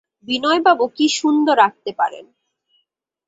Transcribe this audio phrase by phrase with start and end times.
[0.27, 2.25] বিনয়বাবু কী সুন্দর আঁকতে পারেন!